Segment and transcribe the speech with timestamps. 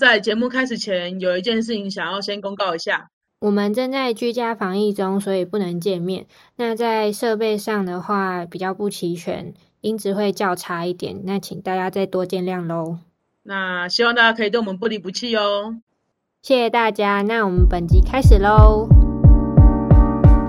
[0.00, 3.10] 在节目开始前，有一件事情想要先公告一下。
[3.38, 6.26] 我们正在居家防疫中，所以不能见面。
[6.56, 11.20] 那在设备上的话，比较不齐全，音质会较差一点。
[11.22, 12.98] 那请大家再多见谅喽。
[13.44, 15.76] 那希望大家可以对我们不离不弃哦。
[16.42, 17.22] 谢谢大家。
[17.22, 18.88] 那我们本集开始喽。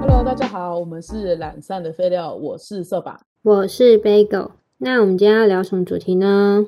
[0.02, 4.54] Hello，大家好，我们是懒散的废料，我是色把，我是 Bagel。
[4.80, 6.66] 那我们今天要聊什么主题呢？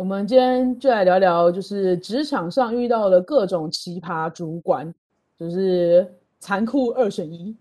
[0.00, 4.90] 我们今天就来聊聊，就是职场上遇到的各种奇葩主管。
[5.38, 7.54] 就是残酷二选一，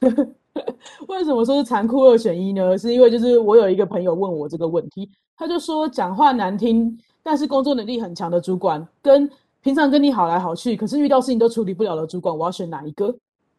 [1.08, 2.76] 为什么说是残酷二选一呢？
[2.76, 9.26] 是因为就是我有一个朋友问我这个问题，他就说讲话难听，但是工作能力很强的主管，跟
[9.62, 13.14] 平常跟你好来好去，可是遇到事情都处理不了的主管，我要选哪一个？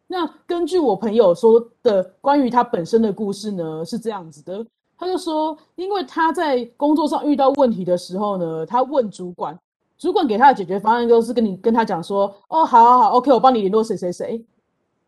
[0.06, 4.64] 那根据我朋友说的关于他本身的故事呢，是这样子的，
[4.98, 9.58] 他就说，因为他在工作上遇到问题的时候呢，他问主管。
[10.00, 14.40] 主管给他的解决方案就是跟你跟他讲说，哦，好好好，OK，我帮你联络谁谁谁，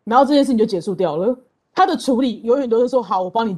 [0.03, 1.37] 然后这件事情就结束掉了。
[1.75, 3.55] 他的处理永远都是说，好，我帮你，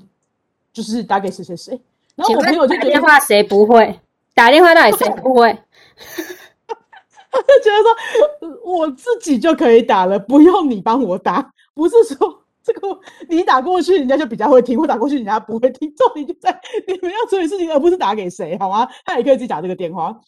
[0.73, 1.81] 就是打给谁谁谁。
[2.15, 3.97] 然后我朋友就觉得电话谁不会
[4.33, 5.57] 打电话，到底谁不会？
[7.31, 11.49] 他就觉得说，我自己就可以打了，不用你帮我打。
[11.73, 15.93] 不是说这个你打过去，人家就比较会听；我打过去，人家不会听。
[15.95, 18.87] 重点就在你们要处理事情，而不是打给谁，好吗？
[19.05, 20.19] 他也可以自己打这个电话。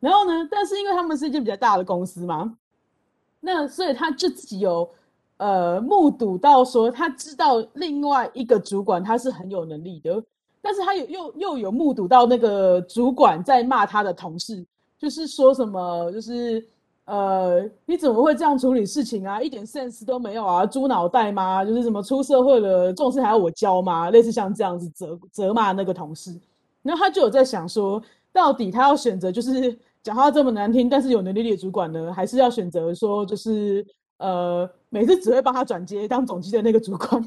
[0.00, 0.48] 然后呢？
[0.50, 2.56] 但是因为他们是一间比较大的公司嘛，
[3.40, 4.88] 那所以他就自己有
[5.36, 10.20] 呃目睹到说，他知道另外一个主管他是很有能力的，
[10.60, 14.64] 但是他有又又有目睹到那个主管在骂他的同事，
[14.98, 16.66] 就是说什么就是
[17.04, 19.40] 呃你怎么会这样处理事情啊？
[19.42, 20.64] 一点 sense 都没有啊？
[20.64, 21.64] 猪脑袋吗？
[21.64, 24.10] 就是什么出社会了，这种事还要我教吗？
[24.10, 26.34] 类似像这样子责责骂那个同事，
[26.82, 29.78] 然后他就有在想说，到底他要选择就是。
[30.02, 37.24] 讲话这么难听，但是有能力的主管呢，还是要选择说，就是呃，每次只会帮他转接当总机的那个主管，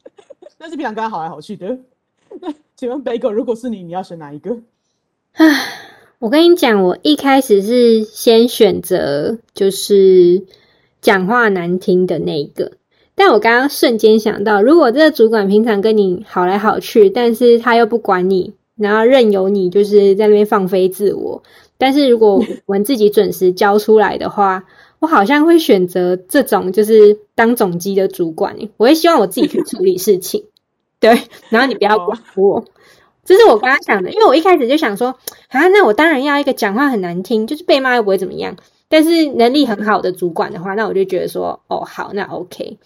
[0.56, 1.78] 但是平常跟他好来好去的。
[2.40, 4.56] 那 请问北狗，如果是你，你要选哪一个？
[5.32, 5.46] 唉，
[6.24, 10.44] 我跟你讲，我一开始是先选择就是
[11.02, 12.72] 讲话难听的那一个，
[13.14, 21.42] 但我刚刚瞬间想到，如果这个主管平常跟你好来好去，但是他又不管你，然后任由你就是在那边放飞自我。
[21.76, 24.64] 但是如果我们自己准时交出来的话，
[25.00, 28.56] 我好像会选择这种，就是当总机的主管。
[28.78, 30.44] 我会希望我自己去处理事情，
[31.00, 31.20] 对，
[31.50, 32.64] 然后你不要管我。
[33.24, 35.08] 这是我刚刚想的，因为我一开始就想说，
[35.48, 38.56] 啊，那我当然要一个讲话很难听，就是被骂又不会怎么样，
[38.88, 42.78] 但是能力很好的主管的话，那我就觉得说，哦，好，那 OK，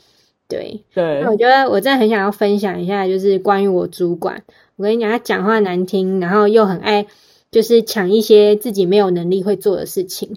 [0.48, 1.20] 对对。
[1.22, 4.42] 那我觉得我真的很想要分享一下，就是关于我主管，
[4.76, 7.06] 我跟你讲，他讲话难听，然后又很爱。
[7.50, 10.36] 就是抢一些自己没有能力会做的事情，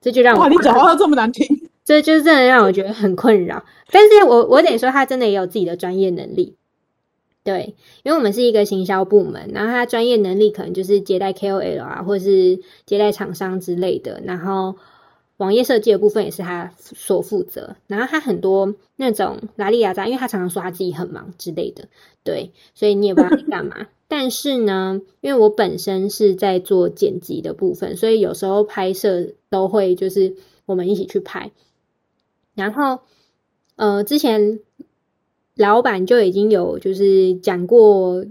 [0.00, 1.46] 这就让我哇，你讲话这么难听，
[1.84, 3.62] 这就是真的让我觉得很困扰。
[3.92, 6.56] 但是我我得说，他真的也有自己的专业能力。
[7.46, 14.20] 对，因为我们是一个行销部门，然后他专业能力可能就是接待 KOL 啊，或者是接待厂商之类的。
[14.24, 14.74] 然后
[15.36, 17.76] 网页设计的部分也是他所负责。
[17.86, 21.86] 然后他很多那种拉里亚扎，因为他常常说他自己很忙之类的。
[22.24, 23.86] 对，所以你也不知道你干嘛。
[24.08, 30.34] 但是呢，因为我本身是在做剪辑的部分，所以有时候拍摄都会就是
[30.64, 31.52] 我们一起去拍。
[32.56, 33.02] 然后，
[33.76, 34.58] 呃，之前
[35.56, 38.24] 老板就已经有就是讲过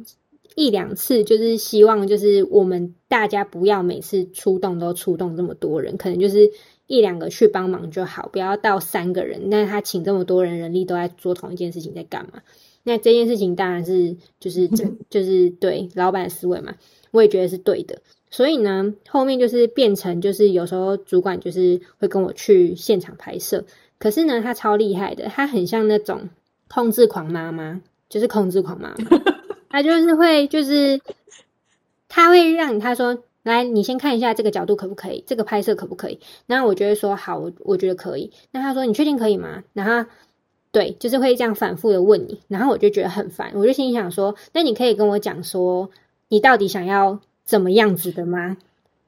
[0.55, 6.51] 一两次，就是希望就是我们大家不要每次出动都出动这么多人，可能就是
[6.87, 9.49] 一两个去帮忙就好，不要到三个人。
[9.49, 12.41] 那他请这么多人人力都在做同一件事情，在干嘛？
[12.87, 16.75] 那这件事情当然是就是这就是对老板的思维嘛，
[17.09, 18.01] 我也觉得是对的。
[18.29, 23.65] 所以呢，后面就是变成就是有时候主管就是会跟我去现场拍摄，
[23.97, 26.29] 可是呢，他超厉害的，他很像那种
[26.69, 28.95] 控制狂妈妈，就是控制狂妈妈，
[29.69, 30.99] 她就是会就是
[32.09, 36.19] 她会让你他说来，你先看一下这个角度可不可以，这个拍摄可不可以？
[36.47, 38.31] 然后我觉得说好，我我觉得可以。
[38.51, 39.63] 那他说你确定可以吗？
[39.73, 40.09] 然后。
[40.71, 45.89] 对，就是会这样反复的问你，然后我就觉得很烦，我就心里想说，那你可以跟我讲说，
[46.27, 48.57] 你到底想要怎么样子的吗？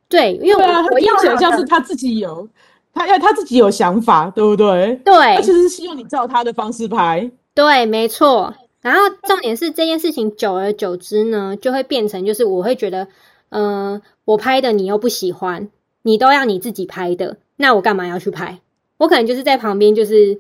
[0.08, 2.48] 对，因为我我听起来像是他自己有，
[2.94, 4.96] 他要他自己有想法，对不对？
[5.04, 7.30] 对，他其实是希望你照他的方式拍。
[7.58, 8.56] 对，没错。
[8.82, 13.08] 然后重点是这件事情久而久之呢，就会变成就是我会觉得，
[13.50, 15.70] 嗯，我拍的你又不喜欢，
[16.04, 18.60] 你都要你自己拍的，那我干嘛要去拍？
[18.98, 20.40] 我可能就是在旁边就是。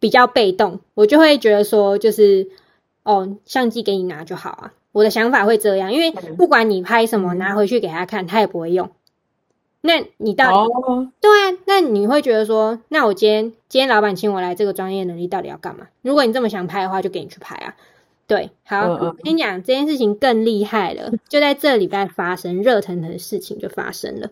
[0.00, 2.46] 比较被动，我就会觉得说，就是
[3.02, 4.72] 哦，相机给你拿就好啊。
[4.92, 8.92] 我的想法会这样，因为不管你拍什么，拿回去给他看，他也不会用。
[9.80, 11.58] 那你到底、哦，对啊？
[11.66, 15.86] 那你会觉得说，那我今天今天老板请我来，这个专业能力到底要干嘛？
[16.02, 17.76] 如果你这么想拍的话，就给你去拍啊。
[18.26, 24.30] 对，好，嗯嗯我跟你讲，这件事情更厉害了，就在这礼拜发生，热腾腾的事情就发生了。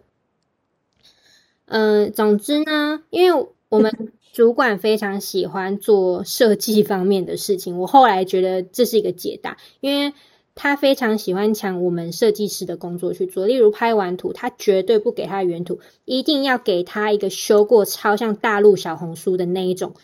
[1.67, 10.13] 嗯、总之呢，因为我们 主管非常喜欢做设计方面的事情，我后来觉得这是一个解答，因为
[10.57, 13.47] 他非常喜欢抢我们设计师的工作去做。
[13.47, 19.95] 例如拍完图，他绝对不给他原图，一定要给他一个修过超像大陆小红书的那一种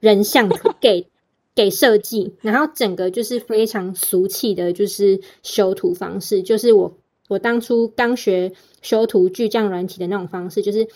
[0.00, 1.08] 人像图 给
[1.54, 6.96] 给设计，然后整个就是非常俗气的，就是修图方式，就是我
[7.26, 10.86] 我当初刚学修图巨匠软体的那种方式，就是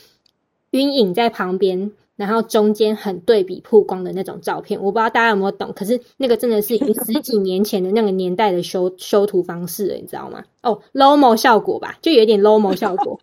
[0.71, 4.81] 晕影在旁边，然后中间很对比曝光的那种照片。
[4.83, 10.45] 我不知道大家有没有懂，可是那个真的是十几年前的那个年代的修修图方式，你知道吗？
[10.63, 13.21] 哦，low-mo 效果吧，就有点 low-mo 效果。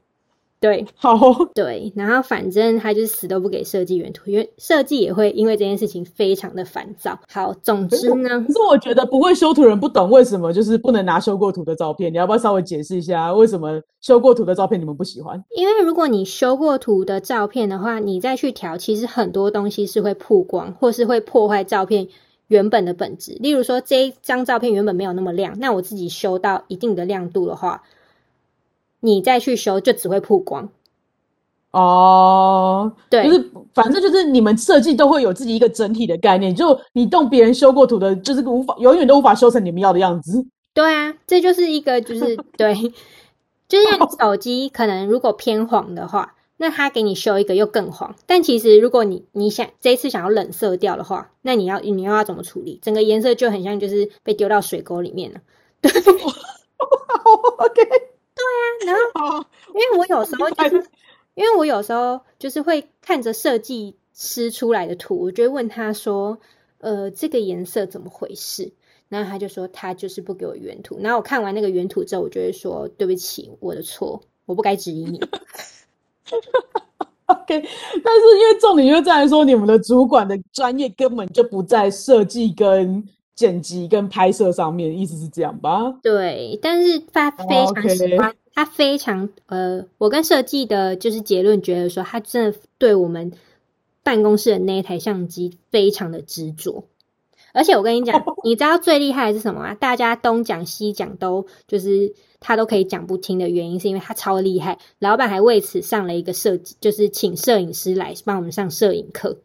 [0.60, 1.18] 对 好，
[1.54, 7.18] 对，然后反正他就是死都不给设计原图，因为设计也会因为这件事情非常的烦躁。
[7.32, 15.44] 好，总之呢可，是我觉得不会修图人不懂为什么就是不能拿修过图的照片，你要不要稍微解释一下为什么修过图的照片你们不喜欢？
[15.56, 22.10] 因为如果你修过图的照片的话，你再去调，其实很多东西是会曝光，或是会破坏照片
[22.48, 23.38] 原本的本质。
[23.40, 27.84] 例如说，这一张照片原本没有那么亮，那我自己修到一定的亮度的话，
[29.02, 30.70] 你再去修就只会曝光。
[31.72, 40.44] 哦，对，就是反正就是你们设计都会有自己一个整体的概念，就你动别人修过图的，就是无法永远都无法修成你们要的样子。
[40.74, 42.74] 对啊，这就是一个就是 对，
[43.68, 48.16] 就是像你手机可能如果偏黄的话，那他给你修一个又更黄。
[48.26, 52.80] 但其实如果你你想这一次想要冷色调的话，那你要你又要怎么处理？
[52.82, 55.40] 整个颜色就很像就是被丢到水沟里面了。
[55.82, 55.92] 对
[57.60, 57.82] OK，
[58.86, 59.02] 然后
[59.40, 60.86] 好， 因为我有时候就是，
[61.36, 66.40] 因为我有时候就是会看着设计师出来的图，我就会问他说
[66.80, 68.74] ：“呃，这个颜色怎么回事？”
[69.10, 70.98] 然后他就说他就是不给我原图。
[71.02, 75.20] 然后我看完那个原图之后，我就会说：“对不起，我的错，我不该质疑你。
[77.26, 83.04] OK，但是因为重点就在于说，你们的主管的专业根本就不在设计、跟
[83.40, 93.32] 剪辑、跟拍摄上面，意思是这样吧？”对，但是他非常喜欢，他非常呃，我跟设计的就是结论觉得说，他真的对我们
[94.04, 96.84] 办公室的那一台相机非常的执着。
[97.54, 99.74] 而且我跟你讲， 你知道最厉害的是什么吗？
[99.74, 104.78] 大家东讲西讲都就是他都可以讲不听的原因，是因为他超厉害。
[105.00, 109.38] 老板还为此上了一个设计，就是请摄影师来帮我们上摄影课。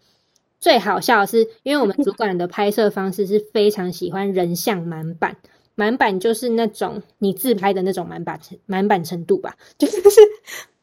[0.64, 5.36] 最好笑的是，因为我们主管的拍摄方式是非常喜欢人像满版，
[5.74, 10.00] 满版就是那种你自拍的那种满版程满版程度吧， 就是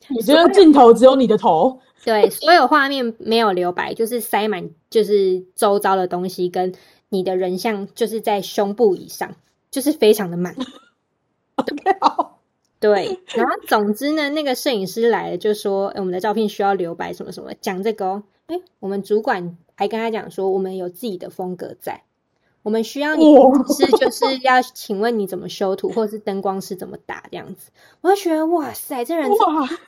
[0.09, 1.79] 你觉得镜头只有你的头？
[2.05, 6.75] 对，所有画面没有留白，就是塞满，就是周遭的东西跟
[7.09, 9.33] 你的人像，就是在胸部以上，
[9.71, 10.55] 就是非常的满。
[12.79, 18.23] 对，然后总之呢，那个摄影师来了就说，诶我们的照片需要留白什么什么，讲这个哦。
[18.51, 22.03] 哎，我们主管还跟他讲说，我们有自己的风格在，
[22.63, 27.71] 我们需要你哇是就是要请问你怎么修图，或者是灯光师怎么打这样子。
[28.01, 29.31] 我就觉得哇塞，这人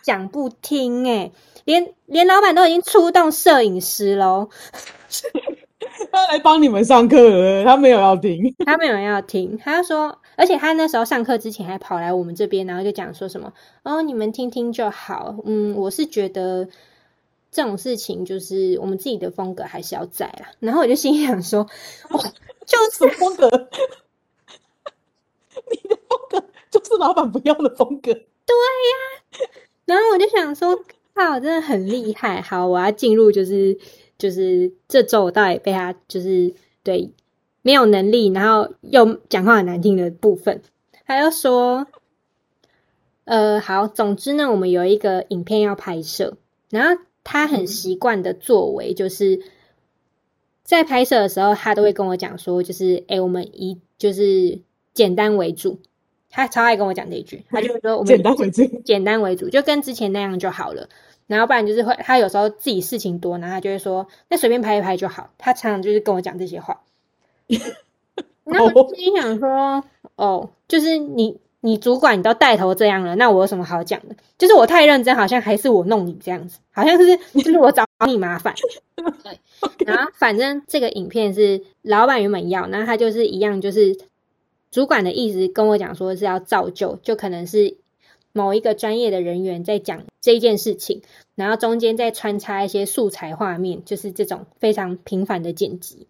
[0.02, 1.34] 讲不听哎、
[1.66, 4.48] 连连老板都已经出动摄影师喽，
[6.10, 8.56] 他来帮你们上课了，他没有要听。
[8.66, 13.52] 他没有要听，他就说，而且他那时候上课之前还跑来我们这边，然后就讲说什么
[13.84, 15.36] 哦，你们听听就好。
[15.44, 16.70] 嗯，我是觉得
[17.54, 20.52] 这种事情就是我们自己的风格还是要在啦。
[20.60, 21.62] 然后我就心里想说，
[22.10, 22.20] 哇，
[22.66, 23.48] 就是风格？
[25.72, 28.12] 你的风格就是老板不要的风格。
[28.12, 29.48] 对呀
[29.86, 30.76] 然后我就想说，
[31.14, 32.42] 靠，真的很厉害。
[32.42, 33.78] 好，我要进入就是
[34.18, 37.12] 就是这周我到底被他就是对
[37.62, 40.62] 没有能力，然后又讲话很难听的部分。
[41.06, 41.86] 他又说，
[43.26, 46.36] 呃，好，总之呢，我们有一个影片要拍摄，
[46.70, 49.42] 然后他很习惯的作为就是。
[50.66, 54.62] 在拍摄的时候，他都会跟我讲说，就是，哎、我们以就是
[54.94, 55.82] 简单为主。
[56.30, 58.64] 他超爱跟我讲这一句，他就会说我们简单为主。
[58.86, 60.88] 简单为主，就跟之前那样就好了。
[61.28, 65.32] 然后不然就是会，他有时候自己事情多，然后他就会说，那随便拍一拍就好。
[65.38, 66.82] 他常常就是跟我讲这些话。
[68.46, 69.84] 然后我心里想说，
[70.16, 74.16] 哦，就是你你主管你都带头这样了，那我有什么好讲的？
[74.38, 78.54] 就是我太认真，好像还是我弄你这样子，好像是就是我找你麻烦。
[79.24, 79.40] 对，
[79.86, 83.98] 然后反正这个影片是老板原本要，然后他就是一样，就是
[84.72, 87.78] 主管的意思跟我讲说是要造就，就可能是
[88.34, 91.02] 某一个专业的人员在讲这件事情，
[91.36, 96.08] 然后中间再穿插一些素材画面，就是这种非常频繁的剪辑。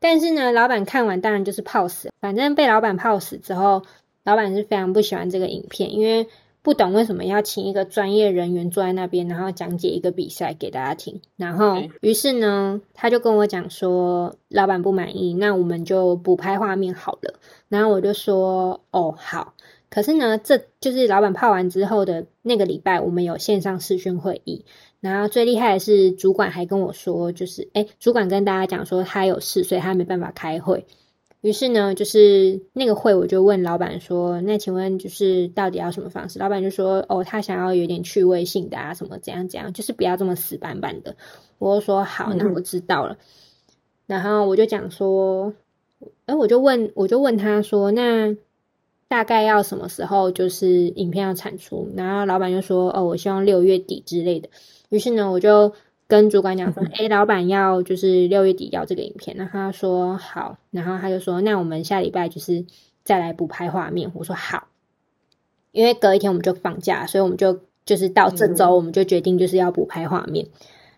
[0.00, 3.82] 但是呢，老板看完当然就是泡死，反正被老板泡死之后，
[4.28, 6.26] 老板是非常不喜欢这个影片，因为
[6.60, 11.22] 不懂为什么要请一个专业人员坐在那边，然后讲解一个比赛给大家听。
[11.36, 17.40] 然后，于是呢，他就跟我讲说，老板不满意，那我们就补拍画面好了。
[17.70, 19.54] 然后我就说，哦，好。
[19.88, 24.66] 可是呢，这就是老板泡完之后的那个礼拜，我们有线上视讯会议。
[25.00, 30.84] 然后最厉害的是，主管还跟我说，就是哎，主管跟大家讲说他有事，所以他没办法开会。
[31.40, 41.16] 于是呢，就是那个会，我就问老板说：“那请问，就是到底要什么方式？”老板就说：“哦，他想要有点趣味性的啊，什么怎样怎样，就是不要这么死板板的。”
[41.58, 43.18] 我就说：“好，那我知道了。”
[44.06, 45.54] 然后我就讲说
[46.26, 48.36] ：“哎，我就问，我就问他说，那。”
[49.08, 51.88] 大概要什么时候就是影片要产出？
[51.96, 54.50] 然后老板就说：“哦，我希望六月底之类的。”
[54.90, 55.72] 于是呢，我就
[56.08, 62.64] 跟主管讲说：“哎，老板要就是六月底要这个影片。”那他说：“好。”然后他就说：“那我们下礼拜就是
[63.04, 64.66] 再来补拍画面。”我说：“好。”
[65.70, 70.46] 因为隔一天我们就放假，所以我们就就是到这周我们就决定就是要补拍画面。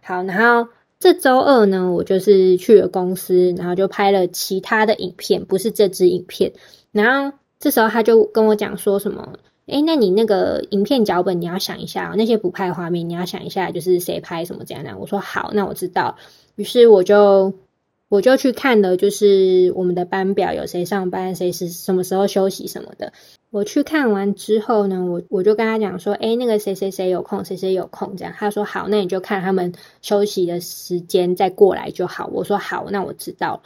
[0.01, 6.53] 好，然后这周二呢，我就是去了公司，然后就拍了其他的影片，不是这支影片，
[6.93, 7.37] 然后。
[7.63, 9.35] 这时候他就跟我讲说什么，
[9.71, 14.99] 哎，那你那个影片脚本你要想一下，那些不拍画面你要想一下，就是谁拍什么这样的。
[14.99, 16.17] 我说好，那我知道。
[16.57, 17.55] 于是我就
[18.09, 23.13] 我就去看了，就是我们的班表有谁上班，谁是什么时候休息什么的。
[23.51, 28.35] 我去看完之后呢，我我就跟他讲说，哎，那个谁谁谁有空，谁谁有空这样。
[28.37, 29.73] 他说好，那你就看他们
[30.03, 32.29] 休息的时间再过来就好。
[32.33, 33.63] 我说好，那我知道。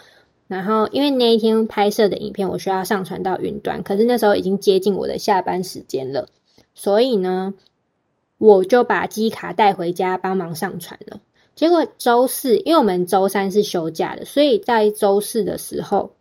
[0.47, 6.29] 然后，因为那一天拍摄的影片我需要上传到云端，可是那时候已经接近我的下班时间了，
[6.75, 7.55] 所以呢，
[8.39, 11.21] 我就把机卡带回家帮忙上传了。
[11.55, 16.13] 结果周四，因为我们周三是休假的，所以在周四的时候。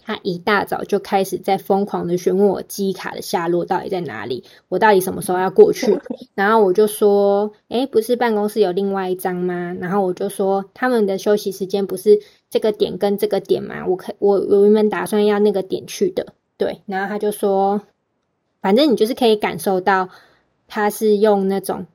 [0.00, 6.00] 他一大早就开始在疯狂的询问我机卡的下落到底在哪里，我到底什么时候要过去？
[6.34, 9.76] 然后我就说，哎，不是办公室有另外一张吗？
[9.78, 13.86] 然后我就说，他们的休息时间不是这个点跟这个点嘛？
[13.86, 16.80] 我可我我原本打算要那个点去的，对。
[16.86, 17.82] 然后他就说，
[18.60, 20.08] 反正你就是可以感受到
[20.66, 21.86] 他是用那种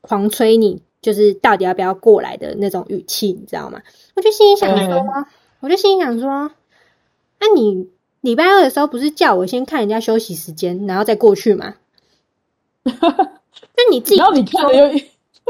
[0.00, 3.82] 狂催你，就是到底要不要过来的那种语气，你知道吗？
[4.14, 5.04] 我就心里想说，
[5.60, 6.50] 我就心里想说。
[7.40, 7.90] 那你
[8.20, 11.74] 礼拜二的时候不是叫我先看人家休息时间，然后再过去吗？
[12.84, 14.86] 那你自己，然后你看了又，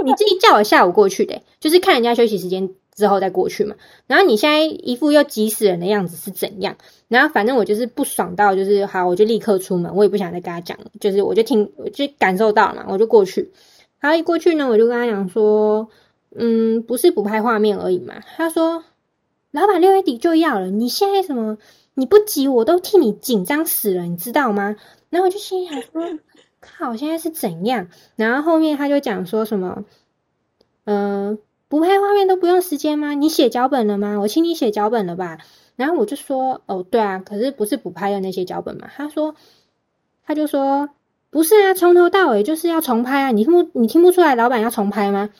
[0.04, 3.76] 你自己叫我下午过去的，就是看人家休息时间之后再过去嘛。
[4.06, 6.76] 然后你现在一副又急死人的样子是怎样？
[7.08, 13.52] 然后反正我就是不爽到，就是好，我就立刻出门，我也不想再跟他讲，就是我就听，我就感受到嘛，我就过去。
[14.00, 15.88] 然后一过去呢，我就跟他讲说，
[16.34, 18.14] 嗯，不是不拍画面而已嘛。
[18.36, 18.84] 他说。
[19.50, 21.58] 老板六月底就要了，你现在什么？
[21.94, 24.74] 你不急，我都替你紧张死了，你知道吗？
[25.10, 26.18] 然后我就心想说
[26.60, 27.86] ：“靠，现在是怎样？”
[28.16, 29.84] 然后后面他就讲说什么
[30.86, 31.38] ：“嗯，
[31.78, 33.14] 不拍画面都不用时间吗？
[33.14, 34.18] 你写脚本了吗？
[34.20, 35.38] 我请你写脚本了吧？”
[35.76, 39.34] 然后我就说：“哦，对啊，可是不是补拍的那些脚本嘛？”他说
[40.26, 40.88] ：“他就说
[41.30, 43.30] 不是啊，从头到尾就是要重拍啊！
[43.30, 45.30] 你听不你听不出来老板要重拍吗？”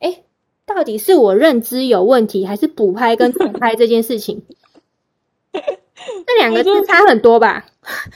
[0.00, 0.22] 哎。
[0.66, 4.46] 到底是我认知有问题，还是补拍跟重拍这件事情？
[5.52, 5.62] 这
[6.38, 7.66] 两个字差很多吧？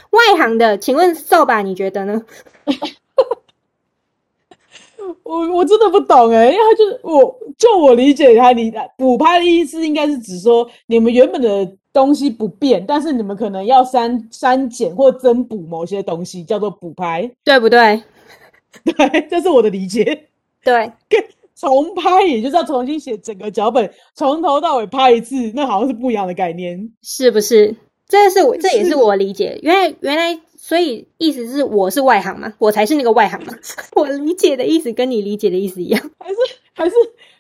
[0.08, 2.22] 外行的，请问瘦吧，你觉得呢？
[5.28, 18.02] 我我真的不懂哎，因为他就是我就我理解他，你补拍的意思应该是指说你们原本的东西不变，但是你们可能要删删减或增补某些东西，叫做补拍，对不对？
[18.84, 20.28] 对，这是我的理解。
[20.64, 20.90] 对。
[21.54, 27.74] 重拍，也就是要重新写整个脚本，从头到尾拍一次，那好像是不一样的概念，是不是？
[28.08, 29.58] 这是我，这也是我理解。
[29.60, 32.52] 因为，原来，所以意思是我是外行嘛？
[32.58, 33.54] 我才是那个外行嘛？
[33.96, 36.36] 我理解的意思跟你理解的意思一样，还是
[36.74, 36.94] 还是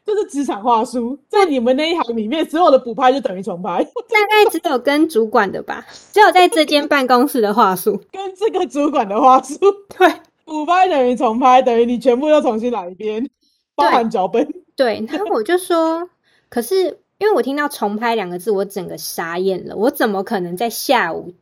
[0.06, 9.58] 就是职场话术，在你们那一行里面，所有的补拍就等于重拍， 大概只有跟主管的吧，只有在这间办公室的话术， 跟这个主管的话术，
[9.98, 10.10] 对，
[10.46, 13.28] 补拍等于重拍，等于你全部要重新来一遍。
[13.74, 16.08] 包含脚本，对，然后我就说，
[16.48, 19.76] 可是因为我听到“重拍”两个字，我整个傻眼了。
[19.76, 21.34] 我怎么可能在下午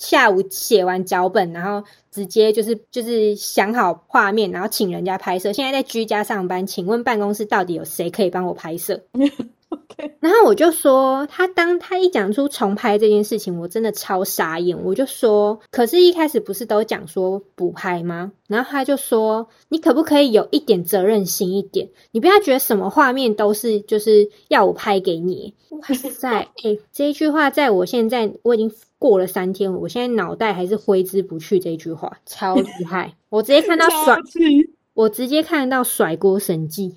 [0.00, 5.52] 下午写完脚本，然后直接就是就是想好画面，然后请人家拍摄？
[5.52, 9.04] 现在在居家上班，请问办公室到底有谁可以帮我拍摄？
[10.00, 14.84] OK，然后我就说，他当他一讲出重拍这件事情，我真的超傻眼。
[14.84, 18.32] 我就说，可是一开始不是都讲说补拍吗？
[18.48, 21.88] 然后他就说，你可不可以有一点责任心一点？
[22.10, 25.54] 你不要觉得什么画面都是就是要我拍给你。
[25.68, 31.60] 哇塞，哎、这一句话在我现在我已经过了三天，我现在脑袋还是挥之不去。
[31.60, 34.16] 这句话超厉害，我直接看到 甩
[34.94, 36.96] 我直接看到甩锅神技。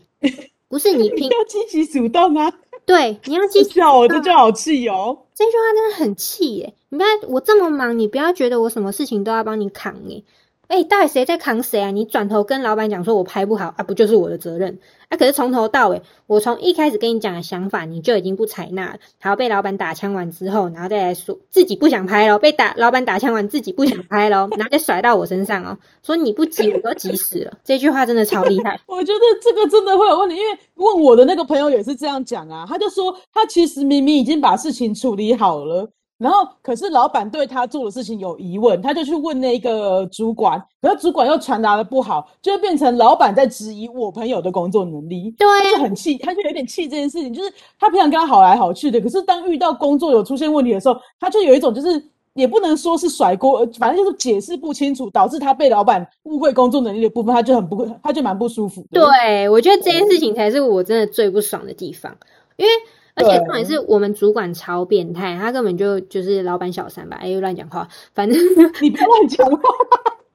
[0.68, 2.52] 不是你 拼要积极主动啊！
[2.86, 5.20] 对，你要记这叫我这就好气哦。
[5.34, 6.74] 这句话真的很气耶！
[6.90, 10.24] 你不要我这么忙，你不要觉得我什么事情都要帮你扛耶。
[10.68, 11.92] 哎、到底谁在扛谁啊？
[11.92, 14.80] 你转头跟老板讲说我拍不好啊，不就是我的责任
[15.14, 15.18] 啊？
[15.18, 27.54] 可是从头到尾，我从一开始跟你讲的想法，你就已经不采纳了，还要被老板打枪完之后，然后再来说自己不想拍咯，被打老板打枪完自己不想拍咯，然后再甩到我身上哦，说你不急我都急死了。
[27.64, 28.80] 这句话真的超厉害。
[28.88, 45.32] 我觉得这个真的会有问题，因为问我的那个朋友也是这样讲啊，他就说他其实明明已经把事情处理好了，然后可是老板对他做的事情有疑问，他就去问那个主管，可是主管又传达的不好，就会变成老板在质疑我朋友的工作能力。
[45.38, 52.02] 对他就很气，他就有点气这件事情，就是他平常跟他好来好去的，可是当遇到工作有出现问题的时候，他就有一种就是
[52.36, 59.02] 也不能说是甩锅，呃反正就是解释不清楚，导致他被老板误会工作能力的部分，他就很不，他就蛮不舒服的。
[59.02, 62.16] 对，我觉得这件事情才是我真的最不爽的地方，
[62.56, 62.72] 因为
[63.16, 68.40] 而且对重点是我们主管超变态，他根本就就是老板小三吧，哎、又乱讲话，反正
[68.82, 69.62] 你不要乱讲话。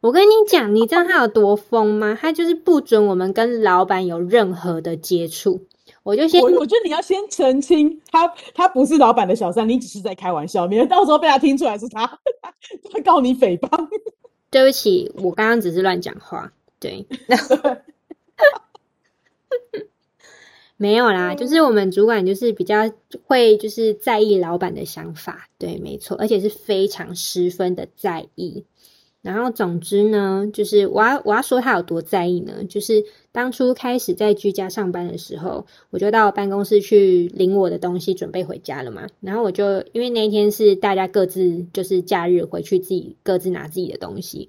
[0.01, 2.17] 我跟你讲，你知道他有多疯吗？
[2.21, 5.61] 他就是不准我们跟老板有任何的接触，
[6.05, 12.07] 我就先我我觉得你要先澄清，他他不是老板的小三，你只是在开玩笑，免得到时候被他听出来是他，
[12.93, 13.89] 他告你诽谤。
[14.51, 17.05] 对不起，我刚刚只是乱讲话，对。
[20.79, 22.91] 没有啦，就是我们主管就是比较
[23.25, 28.65] 会就是在意老板的想法，对，没错，而且是非常十分的在意。
[29.21, 39.09] 然后总之呢，就是我要我要说他有多在意呢，就是当初开始在居家上班的时候，我就到办公室去领我的东西，准备回家了嘛。
[39.21, 44.49] 然后我就因为那一天是大家各自就是假日回去自己各自拿自己的东西，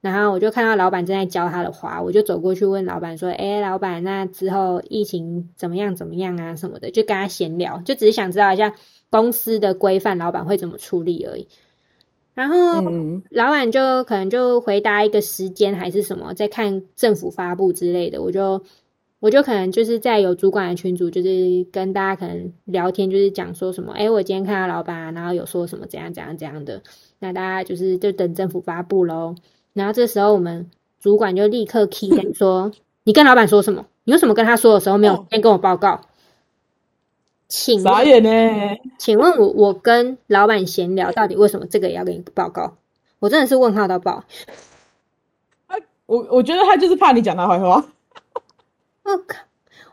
[0.00, 8.74] 然后我就看到老板正在教他的花，我就走过去问老板说：“哎，老板，那之后疫情怎么样怎么样啊什么的？”就跟他闲聊，就只是想知道一下
[9.10, 11.48] 公司的规范，老板会怎么处理而已。
[12.32, 12.56] 然后
[12.88, 18.62] 嗯，老板就可能就回答一个时间还是什么，在看政府发布之类的，我就
[19.18, 26.82] 我就可能就是在有主管的群组，就是跟大家可能聊天，就是讲说什么，哎，我今天看到老板啊，然后有说什么怎样怎样怎样的，
[27.18, 29.34] 那大家就是就等政府发布喽。
[29.72, 32.72] 然后这时候我们主管就立刻 key 点说，
[33.04, 33.86] 你跟老板说什么？
[34.04, 36.00] 你为什么跟他说的时候没有哦先跟我报告？
[37.48, 38.76] 傻眼呢。
[38.98, 42.76] 请问我我跟老板闲聊，到底为什么这个也要给你报告？
[43.18, 44.24] 我真的是问号到爆！
[46.06, 47.84] 我我觉得他就是怕你讲他坏话。
[49.04, 49.38] 我 靠，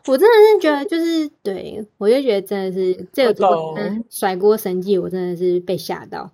[0.06, 6.32] 我真的是觉得就是对我就觉得真的是这个甩锅神技，我真的是被吓到。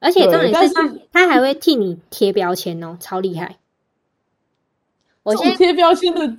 [0.00, 0.74] 而且重点是
[1.12, 3.58] 他还会替你贴标签哦，超厉害！
[5.22, 6.38] 我现在贴标签的，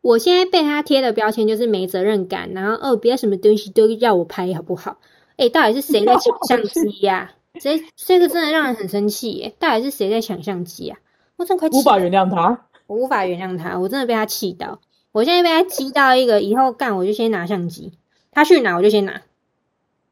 [0.00, 4.98] 我现在被他贴的标签就是没责任感，然后哦，不要什么东西都要我拍，好不好？
[5.36, 9.54] 哎，到底是谁在抢相机呀、 这这个真的让人很生气耶！
[9.58, 10.98] 到底是谁在抢相机啊？
[11.36, 12.66] 我真的快气无法原谅他。
[12.86, 14.80] 我无法原谅他，我真的被他气到。
[15.12, 17.92] 我现在被他激到一个，以后干我就先拿相机，
[18.32, 19.22] 他去哪我就先拿。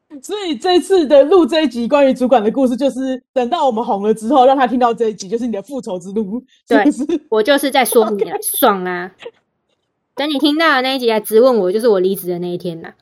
[0.22, 7.04] 所以这次的录这一集关于主管的故事，就是等到我们红了之后，让他听到这一集，就是你的复仇之路，是对不是？
[7.28, 9.14] 我就是在说你啊， 爽啊！
[10.14, 12.94] 等你听到的那一集来质问我，就是我离职的那一天呐、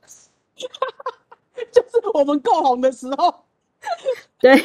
[1.72, 3.32] 就是我们够红的时候，
[4.40, 4.56] 对，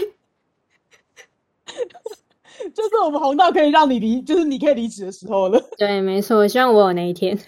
[2.74, 5.64] 就是我们红到可以让你离，就是你可以离职的时候了。
[5.78, 7.40] 对，没错，我希望我有那一天。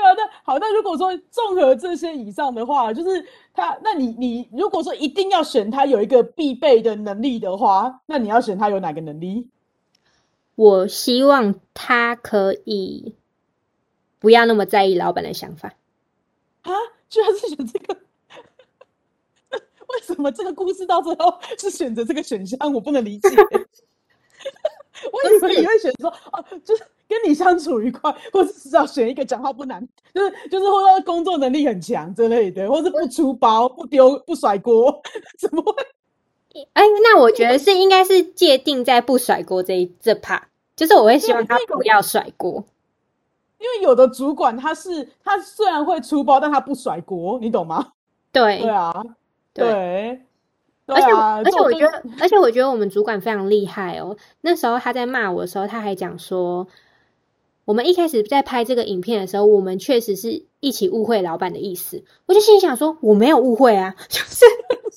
[0.00, 9.46] 对啊，那好，那如果说综合这些以上的话，就是他，那你你如果说一定要选他有一个必备的能力的话，那你要选他有哪个能力？
[10.54, 13.14] 我希望他可以
[14.18, 15.74] 不要那么在意老板的想法。
[16.62, 16.72] 啊，
[17.10, 17.94] 居然是选这个？
[19.88, 22.58] 为什么这个故事到最后是选择这个选项？
[22.72, 23.28] 我不能理解。
[25.12, 35.00] 我以为你会选说哦，就是跟你相处愉快，或是至少选一个讲话不难，就是就是或者工作能力很强之类的，或是不出包、不丢、不甩锅，
[35.38, 35.72] 怎么会？
[36.74, 40.42] 哎，那我觉得是应该是界定在不甩锅这一这 part，
[40.74, 42.64] 就是我会希望他不要甩锅。
[43.58, 47.92] 因为有的主管他是他虽然会出包，但他不甩锅，你懂吗？
[48.32, 49.04] 对对啊，
[49.52, 50.20] 对
[50.94, 54.16] 而且啊，而且我觉得，而且我觉得我们主管非常厉害哦。
[54.40, 56.66] 那时候他在骂我的时候，他还讲说，
[57.64, 62.04] 我们一开始在拍这个影片的时候，我们确实是一起误会老板的意思。
[62.26, 64.44] 我就心里想说，我没有误会啊， 就是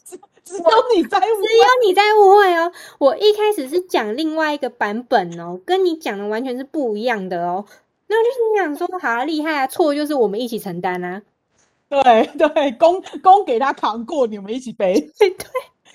[0.44, 0.64] 只有
[0.96, 2.72] 你在乎只有你在误会哦。
[3.00, 7.66] 我一开始是讲另外一个版本哦，跟你讲的完全是不一样的哦。
[8.08, 11.24] 那我就心想说，好啊厉害啊，错就是我们一起承担啊。
[11.90, 15.12] 对对，功功给他扛过，你们一起背。
[15.18, 15.46] 对 对，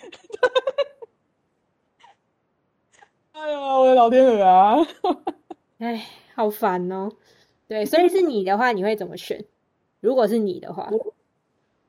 [3.32, 4.76] 哎呀，我的老天鹅啊！
[5.78, 7.08] 哎，好烦哦。
[7.68, 9.44] 对，所以是你的话，你会怎么选？
[10.00, 10.90] 如果是你的话，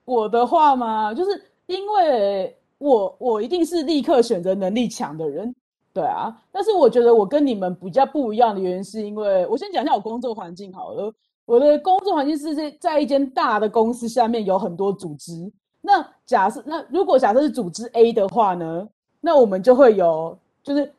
[0.05, 5.55] 我的话嘛，就是因为我我一定是立刻选择能力强的人，
[5.93, 6.43] 对啊。
[6.51, 11.11] 但是我觉得我跟你们比较不一样的原因，是因为我先讲一下我工作环境好了。
[11.45, 15.51] 我的工作环境是在在一间大的公司下面有很多组织。
[15.81, 18.87] 那假设那如果假设是组织 A 的话呢，
[19.21, 20.91] 那我们就会有就是，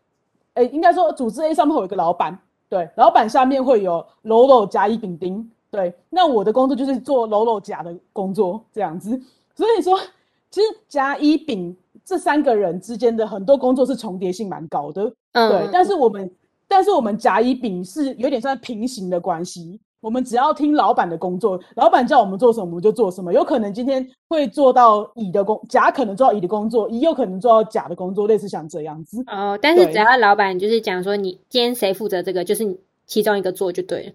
[0.54, 2.38] 诶，应该说组织 A 上面会有一个老板，
[2.68, 5.94] 对，老板下面会有喽喽甲乙丙丁，对。
[6.08, 9.20] 那我的工作就是做喽喽甲的工作这样子。
[9.54, 9.98] 所以说，
[10.50, 15.68] 其实甲乙丙这三个人之间的很多工作是重叠性蛮高的，嗯，对。
[15.70, 16.30] 但是我们
[16.66, 19.78] 但是我们甲乙丙是有点算平行的关系。
[20.00, 23.32] 我们只要听老板的工作，老板叫我们做什么，我们就做什么。
[23.32, 29.22] 有可能今天会做到乙的工，甲可能做到乙的工作，乙有可能做到甲的工作，类似像这样子。
[29.26, 34.12] 哦，但是只要老板就是讲说你今天谁负责这个，就是你其中一个做就对了。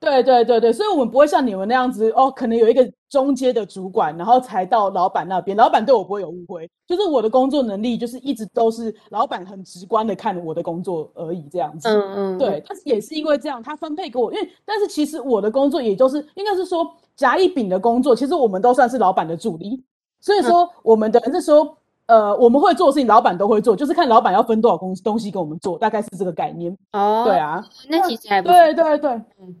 [0.00, 5.56] 对对对对，所以我们不会像你们那样子哦，可能有一个中阶的主管，然后才到老板那边。
[5.56, 11.88] 老板对我不会有误会，就是我的工作能力就是一直都是老板很直观的看我的工作而已，这样子。
[11.88, 19.82] 嗯嗯，对，但是也是因为这样，他分配给我，因为但是其实我的工作也就是应该是说甲乙丙的工作，其实我们都算是老板的助理，
[20.20, 21.74] 所以说我们的是说，
[22.08, 26.76] 呃，我们会做的事情，老板都会做，就是看老板要分多少工东西给我们做，大概是这个概念。
[26.92, 28.54] 哦，对，啊，那其实还不错。
[28.54, 29.54] 对对对，嗯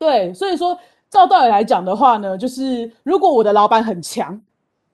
[0.00, 0.76] 对，所以说
[1.10, 4.40] 照道理来讲的话呢，就是如果我的老板很强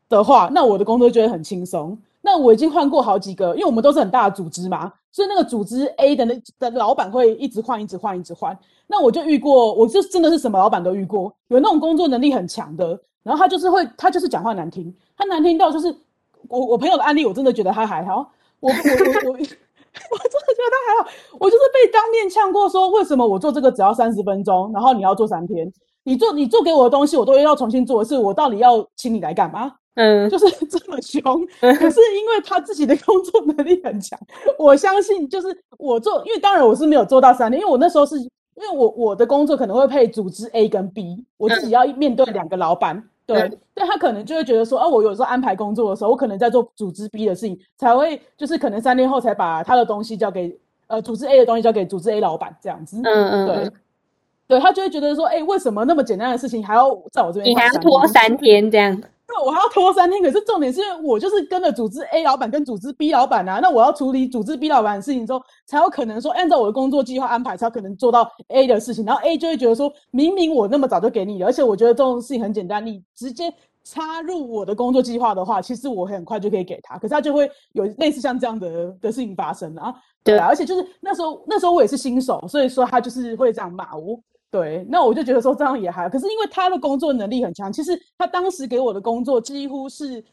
[0.09, 1.97] 的话，那我的工作就会很轻松。
[2.21, 8.59] 那我已经换过好几个，因为我们都是很大的组织嘛，所以那个组织 A 的那的老板会一直换，一直换，一直换。
[8.89, 15.95] 那我就遇过，我就真的是什么老板都遇过，有那种工作能力很强的，然后他就是会，他就是讲话难听，他难听到就是
[16.49, 19.39] 我我朋友的案例，我真的觉得他还好，我我我我。
[20.11, 25.71] 我真的觉得他还好，我就是被当面呛过，说为什么我做这个只要三十分钟，然后你要做三天，
[26.05, 29.73] 你做你做给我的东西，我都要重新做一次，我到底要请你来干嘛？
[29.95, 31.23] 嗯，就是 这么凶。
[31.61, 34.19] 可是因为他自己的工作能力很强，
[34.59, 38.29] 我相信就是我做，因为当然我是没有做到三天，因为我那时候是因
[38.63, 43.03] 为我我的工作可能会配组织 A 跟 B，我自己要面对两个老板。
[43.27, 53.01] 对嗯，但他可能就会觉得说，啊，我有时候安排工作的时候，我可能在做组织 B 的事情，才会就是可能三天后才把他的东西交给呃组织 A 的东西交给组织 A 老板这样子。
[53.03, 53.73] 嗯嗯对嗯，
[54.47, 59.03] 对他就会觉得说，哎、为什么那么简单的事情还要在我这边你还要拖三天这样。
[59.27, 60.23] 对，我还要拖三天。
[60.23, 69.05] 可是重点是我就是跟着组织 A 老板跟组织 B 老板啊，那我要处理组织 B 老板的事情之后，才有可能说按照我的工作计划安排，才有可能做到 A 的事情。
[69.05, 76.97] 然后 A 就会觉得说，明明我那么早就给你了，而且我觉得这种事情很简单，你直接插入我的工作计划的话，其实我很快就可以给他。
[76.97, 79.93] 可是他就会有类似像这样的的事情发生啊。
[80.23, 84.21] 对啊，而且就是那时候那时候我也是新手，所以说他就是会这样骂我。
[84.51, 90.25] 对，那我就觉得说这样也还好，可是因为他的工作能力很强，其实他当时给我的工作几乎是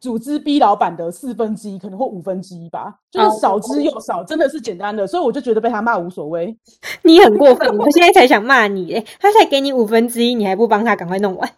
[0.00, 6.56] 组织 B 老板的四分之一，可能或五分之一吧，就是少之又少，真的是简单的，所以我就觉得被他骂无所谓。
[7.02, 11.50] 你很过分，我现在才想骂你嘞，他才给你五分之一，你还不帮他赶快弄完？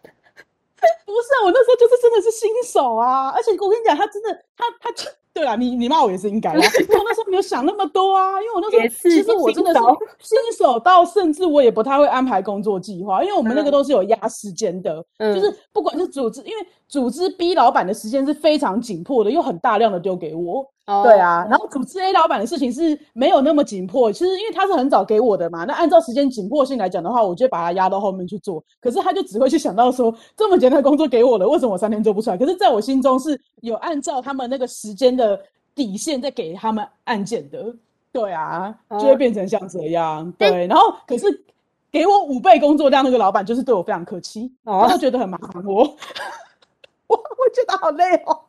[1.06, 4.90] 不是啊，我那时候就是真的是新手啊，而且我跟你讲，他真的，他他
[5.32, 9.80] 对啦，你你骂我也是应该的， 因为我那时候没有想那么多啊，因为我那时候其实我真的是
[10.20, 10.78] 新手。
[10.82, 13.72] 到，甚至我也不太会安排工作计划，因为我们那个嗯。
[13.72, 15.34] 都是有压时间的，嗯。
[15.34, 28.62] 就是不管是组织，因为组织逼老板的时间是非常紧迫的，又很大量的丢给我，哦对，啊，然后组织 A 老板的事情是没有那么紧迫，其实因为他是很早给我的嘛，那按照时间紧迫性来讲的话，我就会把它压到后面去做。
[28.80, 32.36] 可是他就只会去想到说，这么简单的工作给我了，为什么我三天做不出来？
[32.36, 35.40] 可是在我心中是有按照他们那个时间的
[35.74, 37.72] 底线在给他们案件的，
[38.12, 40.66] 对啊，就会哦变成像这样，对。
[40.66, 41.26] 然后可是
[41.92, 45.84] 给我五倍工作量那个老板，就是对我非常客气，哦他就觉得很麻烦我，
[47.06, 48.40] 我我觉得好累哦。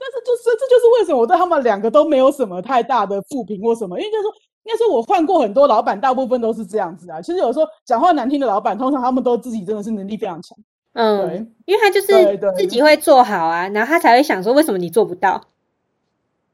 [0.00, 4.32] 但是就是这就是为什么我对他们两个都没有什么太大的负评或什么，因为就是说，
[4.64, 7.20] 因应该说我换过很多老板，大部分都是这样子啊。
[7.20, 10.56] 其实有时候讲话难听的老板，通常他们都自己真的是能力非常强。
[10.92, 15.40] 嗯对，因为他就是自己会做好啊，然后他才会想说为什么你做不到？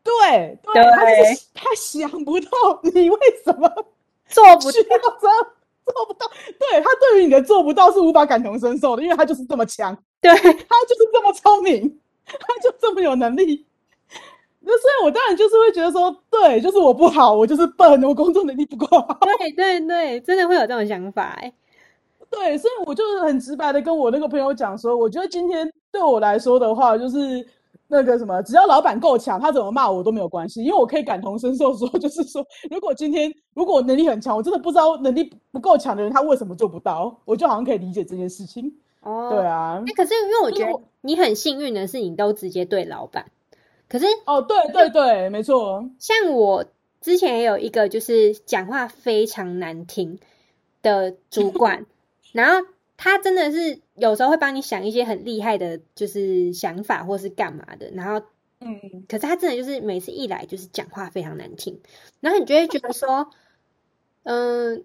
[0.02, 2.48] 对对他就是他想不到
[2.94, 3.68] 你为什么
[4.28, 5.36] 做不需要这样
[5.84, 6.26] 做不到。
[6.58, 9.94] 对他对于你的做不到是无法感同身受的，因为他就是这么强。
[10.22, 12.00] 对，他就是这么聪明，
[12.38, 13.64] 他就这么有能力。
[14.60, 19.18] 那所以，我当然就是会觉得说，对，就是我不好，我就是笨，我工作能力不够好。
[19.38, 21.52] 对对对，真的会有这种想法哎。
[22.28, 27.46] 对，所以我就是很直白的跟我那个朋友讲说，我觉得今天对我来说的话，就是
[27.86, 38.74] 那个什么，只要老板够强，他怎么骂我都没有关系，因为我可以感同身受说，就是说，如果今天如果我能力很强，我真的不知道能力不够强的人他为什么做不到，我就好像可以理解这件事情。
[39.06, 43.26] 哦，对啊，哎，可是因为我觉得你很幸运的是，你都直接对老板。
[43.88, 45.88] 可是哦，对对对，没错。
[46.00, 46.64] 像我
[47.00, 50.18] 之前也有一个就是讲话非常难听
[50.82, 51.86] 的主 管，
[52.32, 58.26] 然后他真的是有时候会帮你想一些很厉害的，就是想法或是干嘛的，然后
[58.58, 61.80] 嗯，可是他真的就是每次一来就是讲话非常难听，
[62.18, 63.30] 然后你就会觉得说，
[64.24, 64.84] 嗯、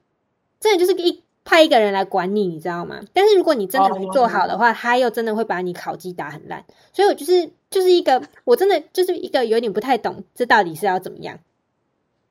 [0.60, 3.02] 真的就是一派一个人来管你，你知道吗？
[3.14, 11.40] 但是如果你真的没做好的话，他又真的会把你考绩打很烂，所以我就是就是一个我真的就是一个有点不太懂这到底是要怎么样，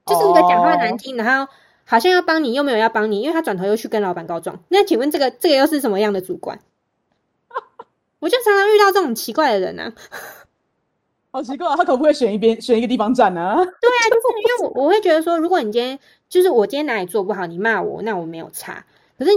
[0.06, 1.52] 就是一个讲话难听，然后
[1.84, 4.62] 好像要帮你又没有要帮你，因为他转头又去跟老板告状。
[4.68, 6.60] 那请问这个这个又是什么样的主管？
[8.20, 9.92] 我就常常遇到这种奇怪的人啊。
[11.32, 18.84] 好奇怪，他可不可以选一边选一个地方站呢、 对啊，就是因为我我会觉得说，如果你今天就是我今天哪里做不好，你骂我，那我没有差。
[19.20, 19.30] 可是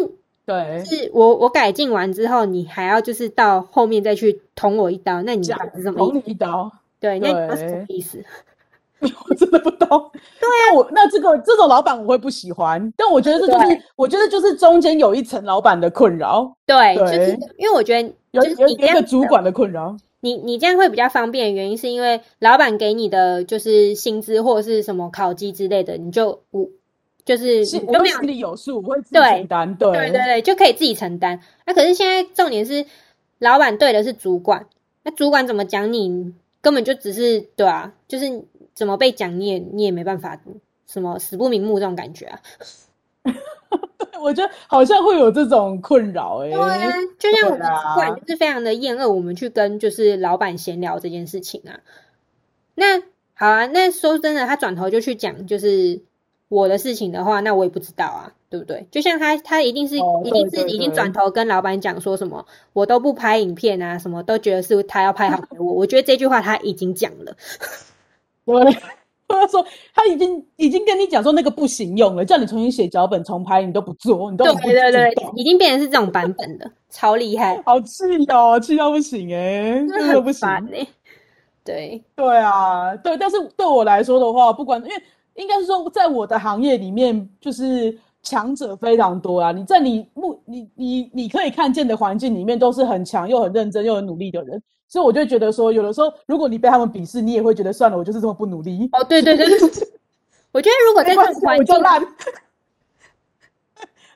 [0.46, 6.16] 对，是我我改进完之后，你还要就是到后面再去捅我一刀，那你讲到底是什么捅？
[6.16, 8.24] 你一刀，对，那是什么意思？
[9.04, 9.88] 我真的不懂。
[10.40, 19.98] 对啊，我那这个这种老板我会不喜欢，但我觉得这就是我觉得就是中间有一层老板的困扰，对，对就是因为我觉得有就是有有一个主管的困扰。
[20.22, 26.70] 你你这样会比较方便，原因是因为老板给你的就是薪资或者是什么考绩之类的，你就我
[27.26, 29.76] 就是我会心里有数，我会自己承担。
[29.76, 31.40] 对对对对，就可以自己承担。
[31.66, 32.86] 那、可是现在重点是，
[33.40, 34.68] 老板对的是主管，
[35.04, 40.40] 那主管怎么讲你，根本就只是对啊，就是怎么被讲你也你也没办法，
[40.88, 42.40] 什么死不瞑目这种感觉啊。
[44.22, 46.78] 我觉得好像会有这种困扰哎、对啊，
[47.20, 51.80] 就像我们主管就是非常的厌恶我们去跟就是老板闲聊这件事情啊。
[52.76, 53.02] 那
[53.34, 56.02] 好啊，那说真的，他转头就去讲就是
[56.54, 58.86] 我的事情的话，那我也不知道啊，对不对？
[58.92, 65.74] 就像他他一定是、哦一定对对是已经对转头跟老板讲说什么，我都不拍影片啊，什么都觉得是他要拍好给我。
[65.74, 67.36] 我觉得这句话他已经讲了，
[68.46, 68.64] 我
[69.28, 80.48] 他说他已经已经跟你讲说那个不行用了，叫你重新写脚本重拍，你都不做，你都对不对对主动，已经变成是这种版本的，超厉害，好气哦，气到不行哎、真的真的不行。
[80.48, 80.88] 哎、
[81.64, 84.94] 对，对啊，对，但是对我来说的话，不管因为
[85.36, 89.52] 应该是说，在我的行业里面，就是强者非常多啊。
[89.52, 94.62] 你在你目你你你可以看见的环境里面，都是很强又很认真又很努力的人。
[94.88, 98.88] 所以我就觉得说，有的时候如果你被他们鄙视，你也会觉得算了，我就是这么不努力。
[98.92, 99.58] 哦对对对对，
[100.52, 102.00] 我觉得如果在这没关系，种环境我就烂，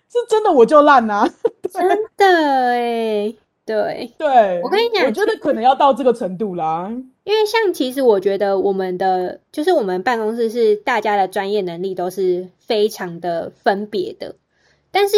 [0.07, 1.29] 是真的我就烂呐、啊。
[1.73, 2.25] 真的
[2.69, 3.33] 哎，
[3.67, 6.89] 对，对，我跟你讲我觉得可能要到这个程度啦。
[7.25, 14.37] 因为像其实我觉得我们的就是我们办公室是大家的专业能力都是非常的分别的，
[14.89, 15.17] 但是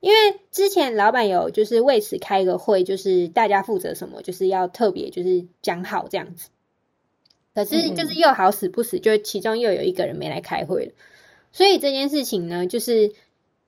[0.00, 6.50] 因为之前老板有就是为此开一个会，就是大家负责什么，就是要特别就是讲好这样子。
[7.54, 10.92] 可是就是又好死不死，就其中又有一个人没来开会了，
[11.50, 13.12] 所以这件事情呢，就是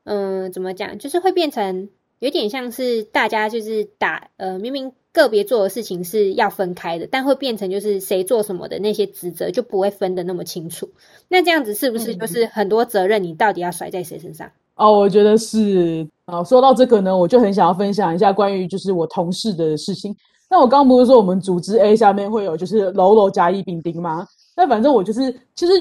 [0.04, 1.88] 嗯，怎么讲，就是会变成
[2.20, 10.90] 有点像是大家就是打呃，明明个别做的事情是要分开的，但会变成就是谁做什么的那些职责就不会分得那么清楚。
[11.28, 14.50] 那这样子是不是就是很多责任你到底要甩在谁身上？
[14.76, 16.44] 哦，我觉得是啊。
[16.44, 20.14] 说到这个呢，我就很想要分享一下关于就是我同事的事情。
[20.48, 24.26] 那我刚刚不是说我们组织 A 下面会有就是楼楼甲乙丙丁吗？
[24.56, 25.72] 那反正我就是其实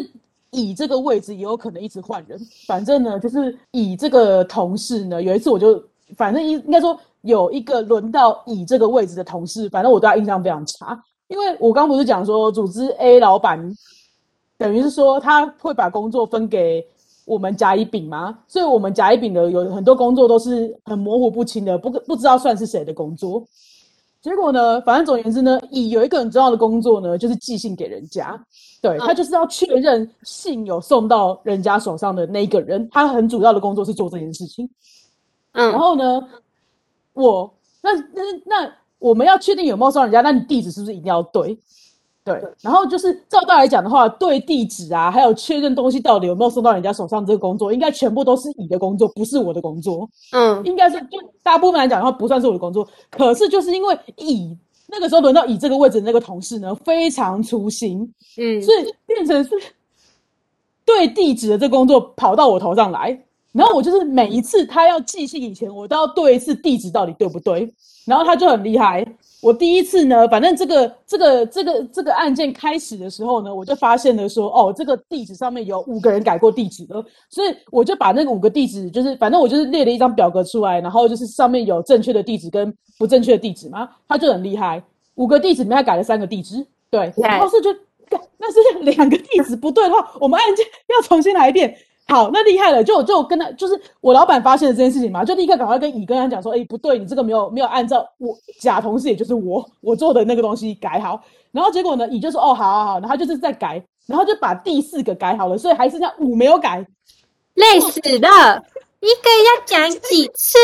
[0.51, 2.39] 乙这个位置也有可能一直换人。
[2.65, 5.81] 反正呢，就是乙这个同事呢，有一次我就
[6.15, 13.59] 反正应应该说有一个轮到乙这个位置的同事，反正我对他印象非常差，因为我刚不是讲说组织 A 老板
[14.57, 16.85] 等于是说他会把工作分给
[17.25, 23.43] 我们甲乙丙嘛，所以我们甲乙丙的有很多工作都是很模糊不清的，不不知道算是谁的工作。
[24.21, 28.37] 结果呢，反正总而言之呢，乙有一个很重要的工作呢，就是寄信给人家。
[28.81, 34.69] 对他就是要确认信有送到人家手上的那一个人，他很主要的工作是做这件事情。
[35.57, 36.21] 嗯，然后呢，
[37.13, 41.57] 我那那那我们要确定有没有送人家，那你地址是不是一定要对？
[42.23, 50.07] 对，然后就是照道来讲的话，对地址啊，还有确认东西到底有没有送到人家手上这个工作，应该全部都是乙的工作，不是我的工作。
[50.31, 52.87] 嗯应该是就大部分来讲的话，不算是我的工作。
[53.09, 54.55] 可是就是因为乙
[54.87, 59.49] 那个时候轮到乙这个位置的那个同事呢，非常粗心，嗯，所以变成是
[60.85, 63.17] 对地址的这工作跑到我头上来。
[63.57, 67.73] 然后我就是每一次他要寄信以前，我都要对一次地址到底对不对。
[68.05, 69.05] 然后他就很厉害。
[69.41, 84.81] 我第一次呢，反正这个这个这个这个案件开始的时候呢，我就发现了说，哦，这个地址上面有五个人改过地址了，所以我就把那个五个地址，就是反正我就是列了一张表格出来，然后就是上面有正确的地址跟不正确的地址嘛，他就很厉害，
[85.15, 87.73] 五个地址里面他改了三个地址，对，然后是就
[88.09, 90.65] 干那是两个地址不对的话，我们案件
[90.95, 91.75] 要重新来一遍。
[92.07, 106.85] 好，那厉害了，就就跟他，就是我老板发现了这件事情嘛，就立刻赶快跟乙跟他讲说，哎、不对，你这个没有没有按照我甲同事，也就是我我做的那个东西改好，然后结果呢，乙就说，哦，好好好，然后他就是在改，然后就把第四个改好了，所以还剩下五没有改，
[107.55, 108.63] 累死了，
[109.01, 110.57] 一个要讲几次？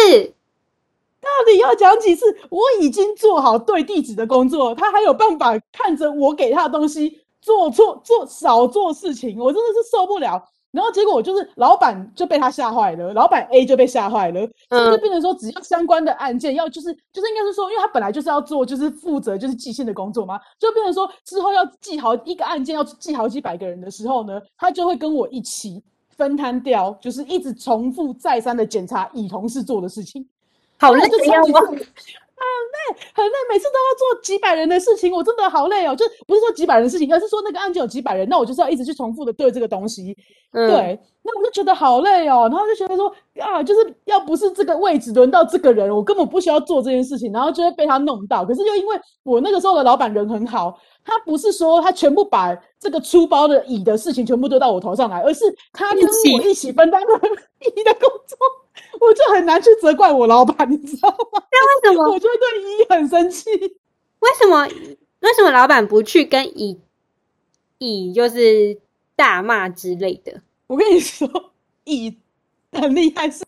[1.19, 2.25] 到底要讲几次？
[2.49, 10.41] 我已经做好对地址的工作，他还有办法看着我给他的东西做错做少做事情，我真的是受不了。
[10.74, 30.28] 然后结果我就是老板就被他吓坏了，老板 A 就被吓坏了，就变成说，只要相关的案件要就是就是应该是说，因为他本来就是要做就是负责就是寄信的工作嘛，就变成说之后要记好一个案件要记好几百个人的时候呢，他就会跟我一起分摊掉，就是一直重复再三的检查乙同事做的事情。
[30.80, 31.78] 好那就超级呀 我
[32.36, 35.96] 很累，很累，每次都要做几百人的事情，我真的好累哦。
[35.96, 40.15] 就不是说几百人的事情，而是说那个案件有几百人，那我就是要一直去重复的对这个东西。
[40.52, 48.46] 嗯，对，那我就觉得好累哦，然后就觉得说啊，就是要不是这个位置轮到这个人，我根本不需要做这件事情，然后就会被他弄到。
[48.46, 56.04] 可是又因为我那个时候的老板人很好，他不是说他全部把这个出包的乙的事情全部丢到我头上来，而是他跟
[56.36, 57.08] 我一起分担了
[57.62, 58.38] 乙 的工作，
[59.00, 61.44] 我就很难去责怪我老板，你知道吗？
[61.52, 63.50] 那为什么我就会对乙很生气。
[63.52, 66.80] 为什么为什么老板不去跟乙
[67.78, 68.80] 乙就是
[69.16, 70.42] 大骂之类的？
[70.68, 71.30] 我跟你说，
[71.84, 72.18] 乙
[72.72, 73.46] 很厉害，是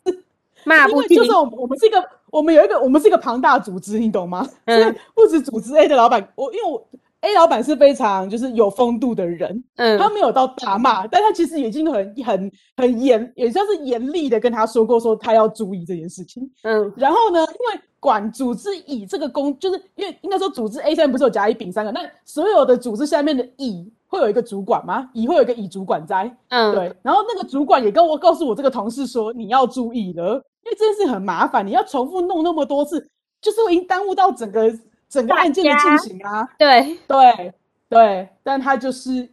[0.63, 4.47] 骂不停就，是我们我们是一个，我们有一个，我们是一个庞大组织，你懂吗？
[4.65, 6.87] 嗯不止组织 A 的老板，我因为我
[7.25, 16.47] A 老板是非常就是有风度的人，嗯他没有到大骂，但他其实已经很很很严，也像是严厉的跟他说过，说他要注意这件事情。
[16.61, 25.09] 嗯然后呢，因为管组织乙这个工，就是因为应该说组织 A 下面不是有甲乙丙三个，那所有的组织下面的乙会有一个主管吗？
[25.13, 33.09] 乙会有一个乙主管在，嗯，对，然后那个主管也跟我告诉我这个同事说，你要注意了，因为这件事很麻烦，你要重复弄那么多次，
[33.41, 34.71] 就是会已经耽误到整个
[35.09, 36.47] 整个案件的进行啊。
[36.57, 37.53] 对，对
[37.89, 39.27] 对，但他就是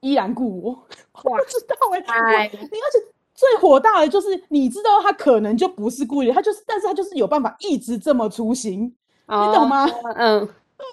[0.00, 0.70] 依然故我，
[1.24, 2.98] 我不知道哎、哎我你而且
[3.34, 9.86] 最火大的就是你知道他可能就不是故意，他就是，但是他就是有办法一直这么粗心，你懂吗？
[10.16, 10.48] 嗯，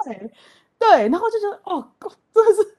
[0.06, 0.32] 对
[0.80, 1.88] 对，然后就觉得哦，
[2.34, 2.74] 真的是。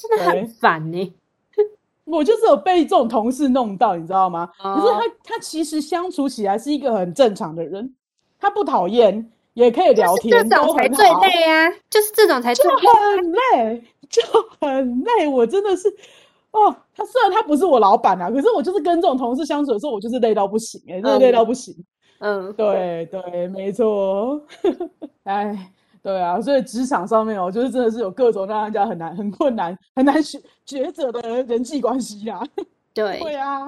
[0.00, 1.14] 真的很烦呢。
[2.04, 4.48] 我就是有被这种同事弄到，你知道吗？
[4.56, 7.92] 可是哦他他其实相处起来是一个很正常的人，
[8.38, 9.28] 他不讨厌，
[9.64, 11.68] 也可以聊天这，种才最累啊！
[11.90, 13.16] 就是这种才最就累。
[13.16, 14.22] 很累，就
[14.60, 15.26] 很累。
[15.26, 15.88] 我真的是，
[16.52, 21.74] 哦，他虽然他不是我老板啊，可是我就是跟这种同事相处的时候，我就是累到不行、欸，哎，真的累到不行。
[22.20, 24.40] 嗯，对对，没错。
[25.24, 25.72] 哎，
[26.04, 32.40] 对啊，所以职场上面哦，就是真的是有各种让人家很难、很困难、很难抉抉择的人际关系啊。
[32.94, 33.66] 对对啊，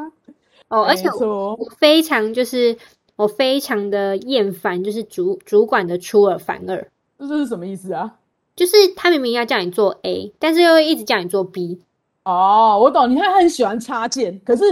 [0.69, 2.77] 哦，而且我非常就是
[3.21, 8.15] 我非常的厌烦，就是主主管的出尔反尔，这这是什么意思啊？
[8.57, 11.83] 就是他明明要叫你做 A，但是又会一直叫你做 B。
[12.25, 14.65] 哦，我懂，你看他很喜欢插件，可是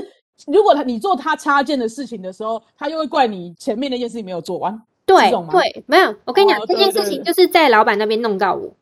[0.46, 4.80] 如果他你做他插件的事情的时候，他又会怪你前面那件事情没有做完。
[5.04, 8.75] 对对，没有，我跟你讲，哦这件事情就是在老板那边弄到我，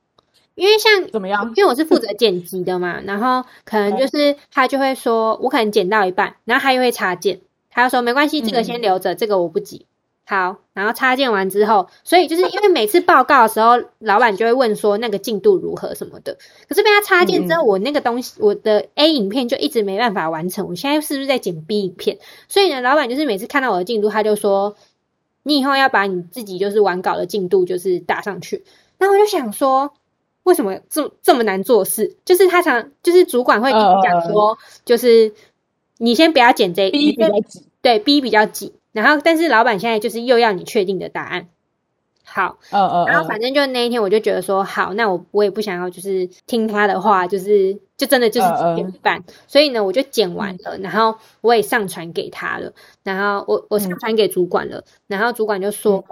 [0.54, 1.52] 因为像怎么样？
[1.56, 7.40] 因为我是负责剪辑的嘛，然后可能就是他就会说，我可能剪到一半，然后他又会插件，
[7.76, 9.84] 他就说没关系，这个先留着，这个我不急。
[10.24, 16.38] 好，然后插件完之后，所以就是因为每次报告的时候，老板就会问说那个进度如何什么的。
[16.68, 20.66] 可是被他插件之后，我那个东西，我的 A 影片就一直没办法完成。
[20.68, 22.18] 我现在是不是在剪 B 影片？
[22.48, 24.74] 所以呢，老板就是每次看到我的进度，他就说
[25.42, 28.64] 你以后要把你自己就是完稿的进度就是打上去。
[28.96, 29.92] 然后我就想说，
[30.44, 32.16] 为什么这这么难做事？
[32.24, 35.34] 就是他常就是主管会跟你讲说，就是
[35.98, 38.72] 你先不要剪这，第一比较急，对，B 比较紧。
[38.92, 41.48] 然后，但是老板现在就是又要你确定的答案。
[42.24, 52.72] 好，嗯嗯，然后反正就那一天，我就觉得说，好，那我我也不想要，就是听他的话，就是就真的就是几点半，所以呢，我就剪完了，然后我也上传给他了，
[53.04, 56.04] 然后我我上传给主管了，然后主管就说，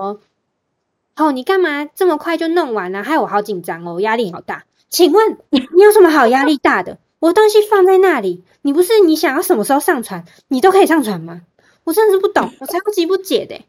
[1.17, 3.03] 哦，你干嘛这么快就弄完了？
[3.03, 4.65] 害我好紧张哦，压力好大。
[4.89, 6.99] 请问你有什么好压力大的？
[7.25, 11.41] 我东西放在那里，你不是你想要什么时候上传，你都可以上传吗？
[11.83, 13.63] 我真的是不懂，我超级不解的。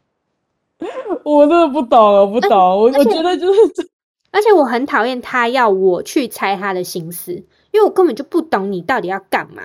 [1.24, 2.50] 我真的不懂，我不懂。
[2.54, 3.88] 我我觉得就是，
[4.30, 7.32] 而且我很讨厌他要我去猜他的心思，
[7.70, 9.62] 因为我根本就不懂你到底要干嘛。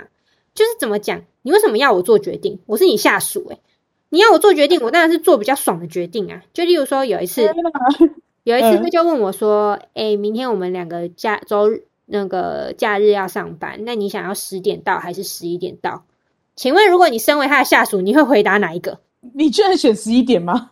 [0.56, 2.60] 就是怎么讲，你为什么要我做决定？
[2.68, 3.60] 我是你下属诶，
[4.08, 6.44] 你要我做决定，我当然是做比较爽的决定啊。
[6.54, 7.42] 就例如说，有一次，
[8.46, 11.70] 有一次他就问我说：“哎，明天我们两个假周
[12.12, 16.04] 那个假日要上班，那你想要十点到还是十一点到？
[16.56, 19.00] 请问，如果你身为他的下属，你会回答哪一个？
[19.34, 20.72] 你居然选十一点吗？”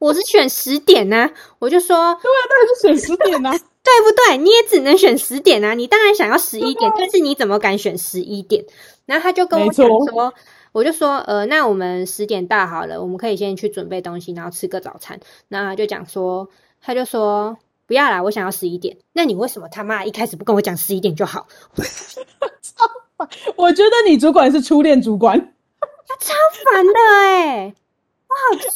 [0.00, 3.50] 我是选十点呢，我就说，对啊，当然是选十点啊，
[3.82, 4.38] 对不对？
[4.38, 8.64] 你也只能选十点啊，你当然想要十一点，但是你怎么敢选十一点？
[9.06, 10.32] 然后他就跟我讲说，
[10.70, 15.18] 我就说，呃，那我们十点到好了，我们可以先去准备东西，然后吃个早餐。
[15.48, 16.48] 然后他就讲说，
[16.80, 17.58] 他就说
[17.88, 18.96] 不要啦，我想要十一点。
[19.14, 21.48] 那你为什么他妈一开始不跟我讲十一点就好？
[23.56, 25.36] 我觉得你主管是初恋主管，
[26.06, 26.34] 他超
[26.72, 27.74] 烦的哎。
[28.28, 28.68] 我好气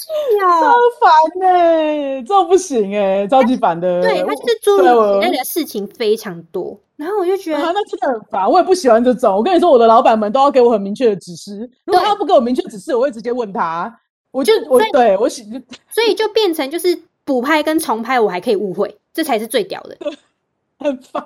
[0.43, 4.01] 哦，超烦哎，这不行哎，超级烦的。
[4.01, 9.37] 对他就是诸如此类的事情非常多，然后我就觉得那真的很烦，我也不喜欢这种。
[9.37, 13.95] 我跟你说，我的老板们都要给我很明确的指示，如果他不给我明确指示，我会直接问他。
[14.31, 15.45] 我就我对我喜，
[15.91, 19.97] 所以就变成就是补拍跟重拍，我还可以误会，这才是最屌的。
[20.79, 21.25] 很烦，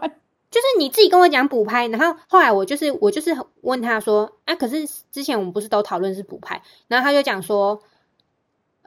[0.50, 7.82] 就是你自己跟我讲补拍，然后后来我就是我就是问他说啊，可是之前我们不是都讨论是补拍，然后他就讲说。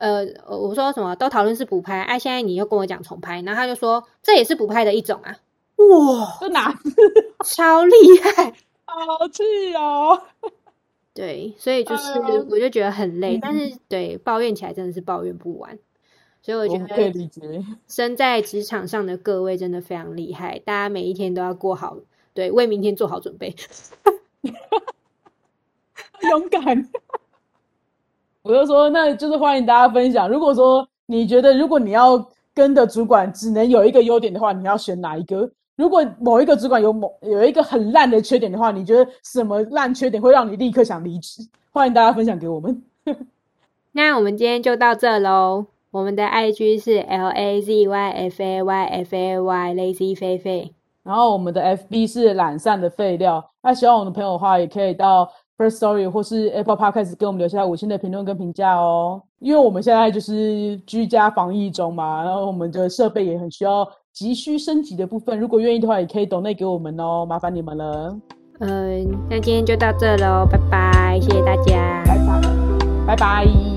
[0.01, 5.36] 呃，我说什么都讨论是补拍，哎，现在你又跟我讲重拍，然后他就说这也是补拍的一种啊，
[5.76, 7.93] 哇，这哪是超厉
[8.24, 8.53] 害，
[8.86, 9.43] 好气
[9.76, 10.22] 哦。
[11.14, 12.18] 对，所以就是
[12.49, 15.78] 我就觉得很累，但是对抱怨起来真的是抱怨不完，
[16.41, 17.41] 所以我觉得可以理解。
[17.87, 21.97] 身在职场上的各位真的非常厉害，大家每一天都要过好，
[22.33, 23.55] 对，为明天做好准备，
[26.29, 26.89] 勇敢。
[28.41, 30.29] 我就说，那就是欢迎大家分享。
[30.29, 35.51] 如果说你觉得，如果你要跟的主管只能有一个优点的话，你要选哪一个？
[35.75, 41.47] 如果某一个主管有某有一个很烂的缺点的话，你觉得什么烂缺点会让你立刻想离职？
[41.71, 42.81] 欢迎大家分享给我们。
[43.91, 45.67] 那我们今天就到这喽。
[45.91, 50.71] 我们的 IG 是 L A Z Y F A Y F A Y Lazy 菲菲，
[51.03, 53.43] 然后我们的 FB 是懒散的废料。
[53.63, 55.29] 那喜欢我们的朋友的话，也可以到。
[55.59, 68.17] First Story 或是 Apple Podcast 给我们留下五星的评论跟评价哦，因为我们现在就是居家防疫中嘛，然后我们的设备也很需要急需升级的部分，如果愿意的话，也可以 donate 给我们哦，麻烦你们了。
[68.61, 73.68] 嗯，那今天就到这喽，拜拜，谢谢大家，拜拜，拜拜。